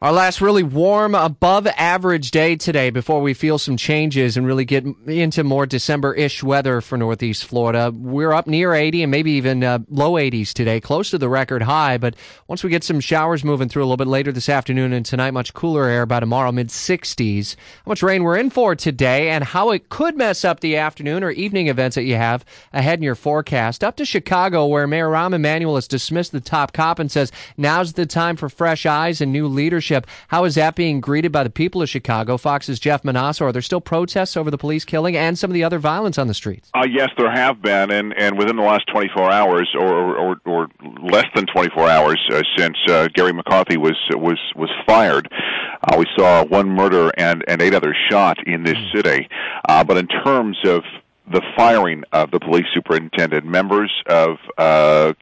Our 0.00 0.12
last 0.12 0.40
really 0.40 0.62
warm, 0.62 1.16
above 1.16 1.66
average 1.66 2.30
day 2.30 2.54
today 2.54 2.90
before 2.90 3.20
we 3.20 3.34
feel 3.34 3.58
some 3.58 3.76
changes 3.76 4.36
and 4.36 4.46
really 4.46 4.64
get 4.64 4.86
into 5.08 5.42
more 5.42 5.66
December 5.66 6.14
ish 6.14 6.40
weather 6.40 6.80
for 6.80 6.96
Northeast 6.96 7.44
Florida. 7.44 7.92
We're 7.92 8.32
up 8.32 8.46
near 8.46 8.74
80 8.74 9.02
and 9.02 9.10
maybe 9.10 9.32
even 9.32 9.64
uh, 9.64 9.80
low 9.90 10.12
80s 10.12 10.52
today, 10.52 10.80
close 10.80 11.10
to 11.10 11.18
the 11.18 11.28
record 11.28 11.62
high. 11.62 11.98
But 11.98 12.14
once 12.46 12.62
we 12.62 12.70
get 12.70 12.84
some 12.84 13.00
showers 13.00 13.42
moving 13.42 13.68
through 13.68 13.82
a 13.82 13.86
little 13.86 13.96
bit 13.96 14.06
later 14.06 14.30
this 14.30 14.48
afternoon 14.48 14.92
and 14.92 15.04
tonight, 15.04 15.32
much 15.32 15.52
cooler 15.52 15.86
air 15.86 16.06
by 16.06 16.20
tomorrow, 16.20 16.52
mid 16.52 16.68
60s. 16.68 17.56
How 17.84 17.90
much 17.90 18.00
rain 18.04 18.22
we're 18.22 18.36
in 18.36 18.50
for 18.50 18.76
today 18.76 19.30
and 19.30 19.42
how 19.42 19.72
it 19.72 19.88
could 19.88 20.16
mess 20.16 20.44
up 20.44 20.60
the 20.60 20.76
afternoon 20.76 21.24
or 21.24 21.32
evening 21.32 21.66
events 21.66 21.96
that 21.96 22.04
you 22.04 22.14
have 22.14 22.44
ahead 22.72 23.00
in 23.00 23.02
your 23.02 23.16
forecast. 23.16 23.82
Up 23.82 23.96
to 23.96 24.04
Chicago, 24.04 24.64
where 24.64 24.86
Mayor 24.86 25.08
Rahm 25.08 25.34
Emanuel 25.34 25.74
has 25.74 25.88
dismissed 25.88 26.30
the 26.30 26.40
top 26.40 26.72
cop 26.72 27.00
and 27.00 27.10
says 27.10 27.32
now's 27.56 27.94
the 27.94 28.06
time 28.06 28.36
for 28.36 28.48
fresh 28.48 28.86
eyes 28.86 29.20
and 29.20 29.32
new 29.32 29.48
leadership 29.48 29.87
leadership. 29.88 30.06
How 30.28 30.44
is 30.44 30.54
that 30.54 30.74
being 30.74 31.00
greeted 31.00 31.32
by 31.32 31.42
the 31.42 31.50
people 31.50 31.82
of 31.82 31.88
Chicago? 31.88 32.36
Fox's 32.36 32.78
Jeff 32.78 33.02
Monosso. 33.02 33.42
Are 33.42 33.52
there 33.52 33.62
still 33.62 33.80
protests 33.80 34.36
over 34.36 34.50
the 34.50 34.58
police 34.58 34.84
killing 34.84 35.16
and 35.16 35.38
some 35.38 35.50
of 35.50 35.54
the 35.54 35.64
other 35.64 35.78
violence 35.78 36.18
on 36.18 36.26
the 36.26 36.34
streets? 36.34 36.70
Uh, 36.74 36.86
yes, 36.88 37.10
there 37.16 37.30
have 37.30 37.62
been, 37.62 37.90
and, 37.90 38.16
and 38.16 38.38
within 38.38 38.56
the 38.56 38.62
last 38.62 38.86
24 38.88 39.30
hours, 39.30 39.68
or 39.74 40.16
or, 40.16 40.40
or 40.44 40.68
less 41.02 41.26
than 41.34 41.46
24 41.46 41.88
hours 41.88 42.20
uh, 42.32 42.42
since 42.56 42.76
uh, 42.88 43.08
Garry 43.14 43.32
McCarthy 43.32 43.76
was 43.76 43.96
was 44.10 44.38
was 44.56 44.70
fired, 44.86 45.28
uh, 45.32 45.96
we 45.98 46.06
saw 46.16 46.44
one 46.44 46.68
murder 46.68 47.10
and 47.16 47.44
and 47.48 47.62
eight 47.62 47.74
others 47.74 47.96
shot 48.10 48.36
in 48.46 48.62
this 48.64 48.76
hmm. 48.76 48.96
city. 48.96 49.28
Uh, 49.68 49.84
but 49.84 49.96
in 49.96 50.06
terms 50.06 50.58
of 50.64 50.82
the 51.30 51.42
firing 51.56 52.02
of 52.12 52.30
the 52.30 52.40
police 52.40 52.64
superintendent, 52.72 53.44
members 53.44 53.92
of 54.06 54.38
uh, 54.56 55.12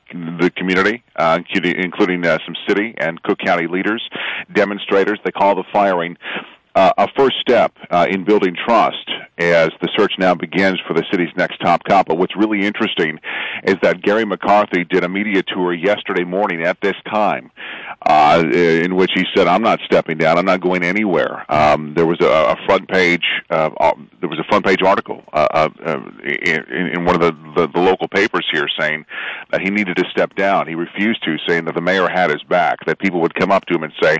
the 0.40 0.50
community, 0.50 1.02
uh, 1.16 1.38
including 1.54 2.26
uh, 2.26 2.38
some 2.44 2.54
city 2.68 2.94
and 2.98 3.22
Cook 3.22 3.38
County 3.44 3.66
leaders, 3.66 4.02
demonstrators, 4.52 5.18
they 5.24 5.32
call 5.32 5.54
the 5.54 5.64
firing 5.72 6.16
uh, 6.76 6.92
a 6.98 7.08
first 7.16 7.36
step 7.40 7.72
uh, 7.90 8.06
in 8.08 8.22
building 8.22 8.54
trust 8.54 9.10
as 9.38 9.70
the 9.80 9.88
search 9.96 10.12
now 10.18 10.34
begins 10.34 10.78
for 10.86 10.92
the 10.92 11.04
city's 11.10 11.30
next 11.34 11.56
top 11.58 11.82
cop. 11.84 12.06
But 12.06 12.18
what's 12.18 12.36
really 12.36 12.66
interesting 12.66 13.18
is 13.64 13.76
that 13.82 14.02
Garry 14.02 14.26
McCarthy 14.26 14.84
did 14.84 15.02
a 15.02 15.08
media 15.08 15.42
tour 15.42 15.72
yesterday 15.72 16.24
morning 16.24 16.62
at 16.62 16.78
this 16.82 16.94
time, 17.10 17.50
uh, 18.02 18.42
in 18.52 18.94
which 18.94 19.10
he 19.14 19.24
said, 19.34 19.46
"I'm 19.46 19.62
not 19.62 19.80
stepping 19.84 20.18
down. 20.18 20.38
I'm 20.38 20.44
not 20.44 20.60
going 20.60 20.82
anywhere." 20.82 21.44
Um, 21.52 21.94
there 21.94 22.06
was 22.06 22.18
a, 22.20 22.26
a 22.26 22.56
front 22.66 22.88
page. 22.88 23.24
Uh, 23.50 23.70
uh, 23.80 23.92
there 24.20 24.28
was 24.28 24.38
a 24.38 24.44
front 24.44 24.64
page 24.64 24.82
article 24.82 25.24
uh, 25.32 25.46
uh, 25.50 25.68
uh 25.84 26.00
in, 26.22 26.88
in 26.94 27.04
one 27.04 27.14
of 27.14 27.20
the, 27.20 27.32
the 27.56 27.68
the 27.68 27.80
local 27.80 28.08
papers 28.08 28.46
here 28.52 28.68
saying 28.78 29.04
that 29.50 29.60
he 29.60 29.70
needed 29.70 29.96
to 29.96 30.04
step 30.10 30.34
down. 30.34 30.68
He 30.68 30.74
refused 30.74 31.24
to, 31.24 31.36
saying 31.48 31.64
that 31.64 31.74
the 31.74 31.80
mayor 31.80 32.08
had 32.08 32.30
his 32.30 32.42
back. 32.44 32.78
That 32.86 32.98
people 32.98 33.20
would 33.20 33.34
come 33.34 33.50
up 33.50 33.66
to 33.66 33.74
him 33.74 33.82
and 33.82 33.92
say 34.00 34.18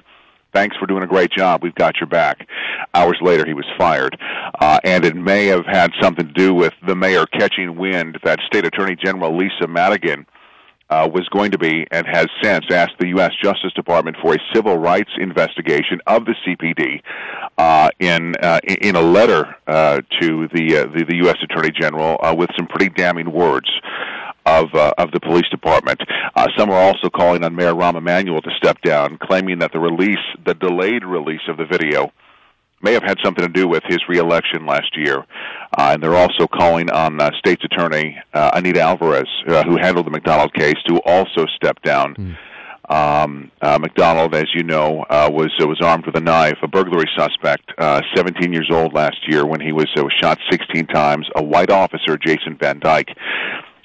thanks 0.57 0.77
for 0.79 0.87
doing 0.87 1.03
a 1.03 1.07
great 1.07 1.31
job. 1.31 1.63
We've 1.63 1.75
got 1.75 1.97
your 2.01 2.07
back. 2.07 2.49
Hours 2.95 3.19
later, 3.21 3.45
he 3.47 3.53
was 3.53 3.67
fired. 3.77 4.19
Uh, 4.59 4.79
and 4.85 5.05
it 5.05 5.15
may 5.15 5.47
have 5.47 5.67
had 5.67 5.93
something 6.01 6.27
to 6.27 6.33
do 6.33 6.55
with 6.55 6.73
the 6.87 6.97
mayor 6.97 7.27
catching 7.27 7.77
wind 7.77 8.19
that 8.25 8.39
State 8.47 8.67
Attorney 8.67 8.97
General 8.97 9.37
Lisa 9.37 9.69
Madigan 9.69 10.27
uh, 10.89 11.09
was 11.12 11.29
going 11.31 11.51
to 11.51 11.59
be 11.59 11.87
and 11.91 12.06
has 12.06 12.27
since 12.42 12.65
asked 12.70 12.95
the 12.98 13.09
U.S. 13.09 13.33
Justice 13.42 13.73
Department 13.75 14.17
for 14.23 14.34
a 14.34 14.39
civil 14.55 14.79
rights 14.79 15.11
investigation 15.19 16.01
of 16.06 16.25
the 16.25 16.34
CPD 16.47 17.03
uh, 17.59 17.91
in 17.98 18.34
uh, 18.43 18.61
in 18.65 18.97
a 18.97 19.01
letter 19.01 19.56
uh, 19.67 20.01
to 20.20 20.48
the, 20.53 20.78
uh, 20.78 20.83
the, 20.97 21.05
the 21.09 21.17
U.S. 21.25 21.37
Attorney 21.43 21.70
General 21.78 22.19
uh, 22.23 22.34
with 22.37 22.51
some 22.56 22.67
pretty 22.67 22.89
damning 22.91 23.33
words 23.33 23.69
of 24.45 24.73
of 24.75 25.11
the 25.11 25.20
police 25.20 25.48
department. 25.51 26.01
Some 26.56 26.70
are 26.70 26.81
also 26.81 27.11
calling 27.11 27.43
on 27.43 27.56
Mayor 27.56 27.73
Rahm 27.73 27.97
Emanuel 27.97 28.41
to 28.43 28.50
step 28.56 28.81
down, 28.83 29.19
claiming 29.21 29.59
that 29.59 29.73
the 29.73 29.81
release, 29.81 30.23
the 30.45 30.55
delayed 30.55 31.05
release 31.05 31.41
of 31.48 31.56
the 31.56 31.65
video, 31.65 32.12
may 32.83 32.93
have 32.93 33.03
had 33.03 33.19
something 33.25 33.45
to 33.45 33.53
do 33.53 33.67
with 33.67 33.83
his 33.89 33.99
reelection 34.09 34.67
last 34.67 34.97
year. 34.97 35.25
Uh, 35.77 35.91
and 35.93 36.03
they're 36.03 36.15
also 36.15 36.47
calling 36.47 36.91
on 36.91 37.21
uh, 37.21 37.31
State's 37.39 37.65
Attorney 37.65 38.17
uh, 38.33 38.51
Anita 38.55 38.81
Alvarez, 38.81 39.28
uh, 39.49 39.65
who 39.65 39.77
handled 39.77 40.06
the 40.06 40.11
McDonald 40.11 40.53
case, 40.55 40.77
to 40.87 41.00
also 41.05 41.47
step 41.56 41.81
down. 41.83 42.15
Mm. 42.15 42.37
Um, 42.89 43.50
uh, 43.61 43.78
McDonald, 43.81 44.34
as 44.34 44.47
you 44.55 44.62
know, 44.62 45.05
uh, 45.11 45.28
was 45.33 45.53
uh, 45.61 45.67
was 45.67 45.81
armed 45.83 46.06
with 46.06 46.17
a 46.17 46.21
knife, 46.21 46.59
a 46.62 46.69
burglary 46.69 47.11
suspect, 47.17 47.73
uh, 47.78 48.00
17 48.15 48.53
years 48.53 48.69
old 48.71 48.93
last 48.95 49.17
year 49.27 49.45
when 49.45 49.61
he 49.61 49.73
was 49.73 49.89
uh, 49.99 50.05
was 50.05 50.12
shot 50.21 50.39
16 50.50 50.87
times. 50.87 51.27
A 51.34 51.43
white 51.43 51.71
officer, 51.71 52.17
Jason 52.17 52.56
Van 52.61 52.79
Dyke, 52.79 53.09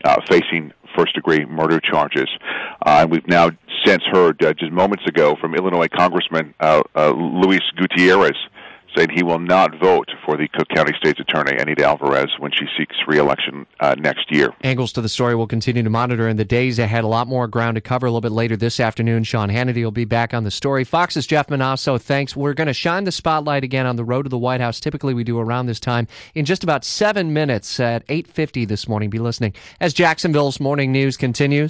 uh, 0.05 0.17
facing 0.29 0.71
first 0.95 1.15
degree 1.15 1.45
murder 1.45 1.79
charges. 1.79 2.29
Uh, 2.85 2.99
and 3.01 3.11
we've 3.11 3.27
now 3.27 3.49
since 3.85 4.03
heard 4.11 4.43
uh, 4.43 4.53
just 4.53 4.71
moments 4.71 5.05
ago 5.07 5.35
from 5.39 5.55
Illinois 5.55 5.87
Congressman 5.87 6.53
uh, 6.59 6.81
uh, 6.95 7.11
Luis 7.11 7.61
Gutierrez 7.75 8.37
saying 8.95 9.09
he 9.13 9.23
will 9.23 9.39
not 9.39 9.79
vote 9.79 10.09
for 10.25 10.37
the 10.37 10.47
Cook 10.47 10.67
County 10.69 10.93
State's 10.97 11.19
Attorney 11.19 11.57
Anita 11.57 11.85
Alvarez 11.85 12.29
when 12.39 12.51
she 12.51 12.65
seeks 12.77 12.95
reelection 13.07 13.65
uh, 13.79 13.95
next 13.97 14.31
year. 14.31 14.53
Angles 14.63 14.91
to 14.93 15.01
the 15.01 15.09
story 15.09 15.35
will 15.35 15.47
continue 15.47 15.83
to 15.83 15.89
monitor 15.89 16.27
in 16.27 16.37
the 16.37 16.45
days 16.45 16.79
ahead. 16.79 17.03
A 17.03 17.07
lot 17.07 17.27
more 17.27 17.47
ground 17.47 17.75
to 17.75 17.81
cover 17.81 18.05
a 18.05 18.09
little 18.09 18.21
bit 18.21 18.31
later 18.31 18.55
this 18.57 18.79
afternoon. 18.79 19.23
Sean 19.23 19.49
Hannity 19.49 19.83
will 19.83 19.91
be 19.91 20.05
back 20.05 20.33
on 20.33 20.43
the 20.43 20.51
story. 20.51 20.83
Fox's 20.83 21.27
Jeff 21.27 21.47
Monosso, 21.47 21.97
thanks. 21.97 22.35
We're 22.35 22.53
going 22.53 22.67
to 22.67 22.73
shine 22.73 23.03
the 23.03 23.11
spotlight 23.11 23.63
again 23.63 23.85
on 23.85 23.95
the 23.95 24.03
road 24.03 24.23
to 24.23 24.29
the 24.29 24.37
White 24.37 24.61
House. 24.61 24.79
Typically, 24.79 25.13
we 25.13 25.23
do 25.23 25.39
around 25.39 25.67
this 25.67 25.79
time 25.79 26.07
in 26.35 26.45
just 26.45 26.63
about 26.63 26.83
seven 26.83 27.33
minutes 27.33 27.79
at 27.79 28.05
8.50 28.07 28.67
this 28.67 28.87
morning. 28.87 29.09
Be 29.09 29.19
listening 29.19 29.53
as 29.79 29.93
Jacksonville's 29.93 30.59
morning 30.59 30.91
news 30.91 31.17
continues. 31.17 31.69